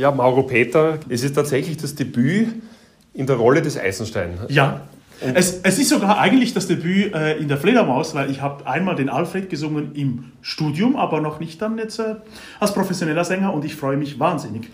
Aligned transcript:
Ja, 0.00 0.10
Mauro 0.10 0.44
Peter, 0.44 0.98
es 1.10 1.22
ist 1.22 1.34
tatsächlich 1.34 1.76
das 1.76 1.94
Debüt 1.94 2.48
in 3.12 3.26
der 3.26 3.36
Rolle 3.36 3.60
des 3.60 3.78
Eisenstein. 3.78 4.38
Ja. 4.48 4.80
Es, 5.20 5.60
es, 5.62 5.78
ist 5.78 5.90
sogar 5.90 6.18
eigentlich 6.18 6.54
das 6.54 6.68
Debüt 6.68 7.14
äh, 7.14 7.36
in 7.36 7.48
der 7.48 7.58
Fledermaus, 7.58 8.14
weil 8.14 8.30
ich 8.30 8.40
habe 8.40 8.66
einmal 8.66 8.96
den 8.96 9.10
Alfred 9.10 9.50
gesungen 9.50 9.94
im 9.94 10.32
Studium, 10.40 10.96
aber 10.96 11.20
noch 11.20 11.38
nicht 11.38 11.60
dann 11.60 11.76
jetzt 11.76 11.98
äh, 11.98 12.14
als 12.60 12.72
professioneller 12.72 13.26
Sänger 13.26 13.52
und 13.52 13.62
ich 13.66 13.74
freue 13.74 13.98
mich 13.98 14.18
wahnsinnig, 14.18 14.70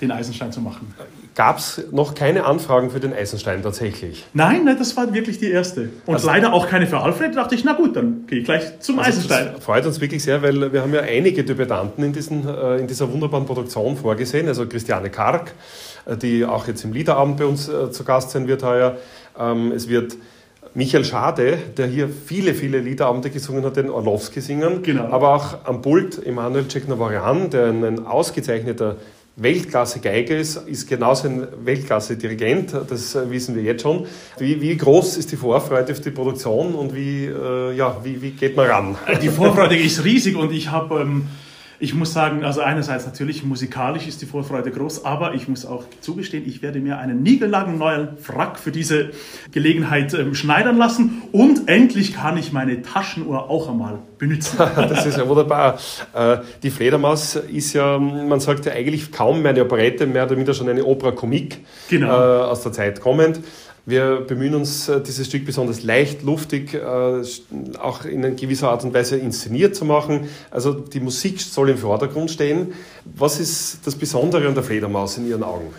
den 0.00 0.10
Eisenstein 0.10 0.52
zu 0.52 0.60
machen. 0.60 0.94
Gab 1.34 1.58
es 1.58 1.82
noch 1.90 2.14
keine 2.14 2.44
Anfragen 2.44 2.90
für 2.90 3.00
den 3.00 3.12
Eisenstein 3.12 3.62
tatsächlich? 3.62 4.26
Nein, 4.34 4.64
nein, 4.64 4.76
das 4.78 4.96
war 4.96 5.12
wirklich 5.12 5.38
die 5.38 5.50
erste. 5.50 5.90
Und 6.04 6.14
also, 6.14 6.26
leider 6.26 6.52
auch 6.52 6.68
keine 6.68 6.86
für 6.86 7.00
Alfred. 7.00 7.34
Da 7.34 7.42
dachte 7.42 7.54
ich, 7.54 7.64
na 7.64 7.72
gut, 7.72 7.96
dann 7.96 8.26
gehe 8.26 8.40
ich 8.40 8.44
gleich 8.44 8.80
zum 8.80 8.98
also 8.98 9.10
Eisenstein. 9.10 9.52
Das 9.54 9.64
freut 9.64 9.86
uns 9.86 10.00
wirklich 10.00 10.22
sehr, 10.22 10.42
weil 10.42 10.72
wir 10.72 10.82
haben 10.82 10.94
ja 10.94 11.00
einige 11.00 11.44
Debütanten 11.44 12.04
in, 12.04 12.12
diesen, 12.12 12.46
äh, 12.46 12.76
in 12.76 12.86
dieser 12.86 13.10
wunderbaren 13.10 13.46
Produktion 13.46 13.96
vorgesehen. 13.96 14.48
Also 14.48 14.66
Christiane 14.66 15.10
Karg, 15.10 15.52
äh, 16.04 16.16
die 16.16 16.44
auch 16.44 16.66
jetzt 16.68 16.84
im 16.84 16.92
Liederabend 16.92 17.38
bei 17.38 17.46
uns 17.46 17.68
äh, 17.68 17.90
zu 17.90 18.04
Gast 18.04 18.30
sein 18.30 18.48
wird 18.48 18.62
heuer. 18.62 18.96
Ähm, 19.38 19.72
es 19.72 19.88
wird 19.88 20.16
Michael 20.74 21.06
Schade, 21.06 21.56
der 21.78 21.86
hier 21.86 22.08
viele, 22.08 22.52
viele 22.52 22.80
Liederabende 22.80 23.30
gesungen 23.30 23.64
hat, 23.64 23.76
den 23.76 23.88
Orlowski 23.88 24.42
singen. 24.42 24.82
Genau. 24.82 25.04
Aber 25.04 25.34
auch 25.34 25.64
am 25.64 25.80
Pult 25.80 26.24
Emanuel 26.26 26.68
Ceknavarian, 26.68 27.48
der 27.48 27.68
ein 27.68 28.04
ausgezeichneter 28.04 28.96
Weltklasse 29.38 30.00
Geiger 30.00 30.38
ist, 30.38 30.56
ist 30.66 30.88
genauso 30.88 31.28
ein 31.28 31.46
Weltklasse 31.62 32.16
Dirigent, 32.16 32.74
das 32.88 33.14
wissen 33.28 33.54
wir 33.54 33.62
jetzt 33.62 33.82
schon. 33.82 34.06
Wie, 34.38 34.62
wie 34.62 34.74
groß 34.74 35.18
ist 35.18 35.30
die 35.30 35.36
Vorfreude 35.36 35.92
auf 35.92 36.00
die 36.00 36.10
Produktion 36.10 36.74
und 36.74 36.94
wie, 36.94 37.26
äh, 37.26 37.76
ja, 37.76 37.98
wie, 38.02 38.22
wie 38.22 38.30
geht 38.30 38.56
man 38.56 38.66
ran? 38.66 38.96
Die 39.20 39.28
Vorfreude 39.28 39.76
ist 39.76 40.02
riesig 40.04 40.36
und 40.36 40.52
ich 40.52 40.70
habe 40.70 41.02
ähm, 41.02 41.26
ich 41.78 41.94
muss 41.94 42.12
sagen, 42.12 42.44
also 42.44 42.60
einerseits 42.60 43.06
natürlich 43.06 43.44
musikalisch 43.44 44.06
ist 44.06 44.22
die 44.22 44.26
Vorfreude 44.26 44.70
groß, 44.70 45.04
aber 45.04 45.34
ich 45.34 45.48
muss 45.48 45.66
auch 45.66 45.84
zugestehen, 46.00 46.44
ich 46.46 46.62
werde 46.62 46.80
mir 46.80 46.98
einen 46.98 47.22
niegelnagelneuen 47.22 48.16
Frack 48.18 48.58
für 48.58 48.72
diese 48.72 49.10
Gelegenheit 49.52 50.14
ähm, 50.14 50.34
schneidern 50.34 50.76
lassen 50.76 51.22
und 51.32 51.68
endlich 51.68 52.14
kann 52.14 52.36
ich 52.38 52.52
meine 52.52 52.82
Taschenuhr 52.82 53.50
auch 53.50 53.68
einmal 53.68 53.98
benutzen. 54.18 54.58
das 54.76 55.04
ist 55.06 55.18
ja 55.18 55.28
wunderbar. 55.28 55.78
Äh, 56.14 56.38
die 56.62 56.70
Fledermaus 56.70 57.36
ist 57.36 57.72
ja, 57.74 57.98
man 57.98 58.40
sagt 58.40 58.66
ja 58.66 58.72
eigentlich 58.72 59.12
kaum 59.12 59.42
mehr 59.42 59.50
eine 59.50 59.64
Operette, 59.64 60.06
mehr 60.06 60.24
oder 60.24 60.36
weniger 60.36 60.54
schon 60.54 60.68
eine 60.68 60.84
Opera 60.84 61.12
Comique 61.12 61.58
genau. 61.88 62.08
Äh, 62.08 62.44
aus 62.44 62.62
der 62.62 62.72
Zeit 62.72 63.00
kommend. 63.00 63.40
Wir 63.88 64.16
bemühen 64.26 64.56
uns, 64.56 64.88
äh, 64.88 65.00
dieses 65.00 65.28
Stück 65.28 65.46
besonders 65.46 65.84
leicht, 65.84 66.24
luftig, 66.24 66.74
äh, 66.74 66.78
auch 67.78 68.04
in 68.04 68.34
gewisser 68.34 68.70
Art 68.70 68.82
und 68.82 68.92
Weise 68.92 69.16
inszeniert 69.16 69.76
zu 69.76 69.84
machen. 69.84 70.28
Also 70.50 70.72
die 70.72 70.98
Musik 70.98 71.40
soll 71.40 71.70
im 71.70 71.78
Vordergrund 71.78 72.32
stehen. 72.32 72.72
Was 73.04 73.38
ist 73.38 73.86
das 73.86 73.94
Besondere 73.94 74.48
an 74.48 74.54
der 74.54 74.64
Fledermaus 74.64 75.18
in 75.18 75.28
Ihren 75.28 75.44
Augen? 75.44 75.72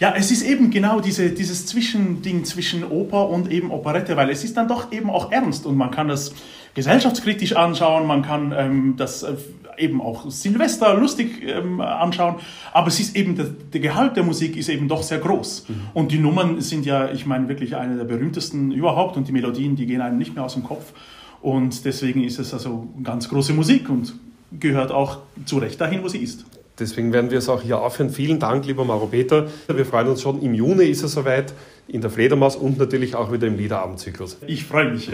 Ja, 0.00 0.12
es 0.16 0.32
ist 0.32 0.42
eben 0.42 0.72
genau 0.72 0.98
diese, 0.98 1.30
dieses 1.30 1.64
Zwischending 1.66 2.44
zwischen 2.44 2.82
Oper 2.82 3.28
und 3.28 3.52
eben 3.52 3.70
Operette, 3.70 4.16
weil 4.16 4.30
es 4.30 4.42
ist 4.42 4.56
dann 4.56 4.66
doch 4.66 4.90
eben 4.90 5.08
auch 5.08 5.30
ernst 5.30 5.64
und 5.64 5.76
man 5.76 5.92
kann 5.92 6.08
das 6.08 6.32
gesellschaftskritisch 6.74 7.54
anschauen, 7.54 8.08
man 8.08 8.22
kann 8.22 8.52
ähm, 8.56 8.94
das 8.96 9.22
äh, 9.22 9.34
eben 9.78 10.00
auch 10.00 10.30
Silvester 10.30 10.94
lustig 10.94 11.42
ähm, 11.46 11.80
anschauen, 11.80 12.36
aber 12.72 12.88
es 12.88 13.00
ist 13.00 13.16
eben, 13.16 13.36
der, 13.36 13.46
der, 13.72 13.80
Gehalt 13.80 14.16
der 14.16 14.24
Musik 14.24 14.56
ist 14.56 14.68
eben 14.68 14.88
doch 14.88 15.02
sehr 15.02 15.18
groß. 15.18 15.68
Mhm. 15.68 15.74
Und 15.94 16.12
die 16.12 16.18
Nummern 16.18 16.60
sind 16.60 16.86
ja, 16.86 17.10
ich 17.10 17.26
meine, 17.26 17.48
wirklich 17.48 17.76
eine 17.76 17.96
der 17.96 18.04
berühmtesten 18.04 18.72
überhaupt 18.72 19.16
und 19.16 19.28
die 19.28 19.32
Melodien, 19.32 19.76
die 19.76 19.86
gehen 19.86 20.00
einem 20.00 20.18
nicht 20.18 20.34
mehr 20.34 20.44
aus 20.44 20.54
dem 20.54 20.64
Kopf. 20.64 20.92
Und 21.40 21.84
deswegen 21.84 22.22
ist 22.22 22.38
es 22.38 22.54
also 22.54 22.88
ganz 23.02 23.28
große 23.28 23.52
Musik 23.52 23.88
und 23.88 24.14
gehört 24.58 24.92
auch 24.92 25.18
zu 25.44 25.58
Recht 25.58 25.80
dahin, 25.80 26.02
wo 26.02 26.08
sie 26.08 26.18
ist. 26.18 26.44
Deswegen 26.78 27.12
werden 27.12 27.30
wir 27.30 27.38
es 27.38 27.48
auch 27.48 27.62
hier 27.62 27.80
aufhören. 27.80 28.10
Vielen 28.10 28.38
Dank, 28.38 28.66
lieber 28.66 28.84
Mauro 28.84 29.06
Peter. 29.06 29.48
Wir 29.68 29.84
freuen 29.84 30.08
uns 30.08 30.22
schon. 30.22 30.40
Im 30.40 30.54
Juni 30.54 30.84
ist 30.84 31.02
es 31.02 31.12
soweit 31.12 31.52
in 31.86 32.00
der 32.00 32.10
Fledermaus 32.10 32.56
und 32.56 32.78
natürlich 32.78 33.14
auch 33.14 33.32
wieder 33.32 33.46
im 33.46 33.56
Liederabendzyklus. 33.56 34.38
Ich 34.46 34.64
freue 34.64 34.92
mich. 34.92 35.10